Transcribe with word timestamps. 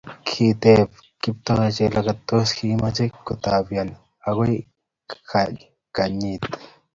kiteebe 0.27 0.83
Kiptoo 1.21 1.65
Jelagat 1.77 2.17
tos 2.27 2.47
kimochei 2.57 3.09
kotambian 3.25 3.89
akoi 4.29 4.55
kaitanyin 5.29 6.41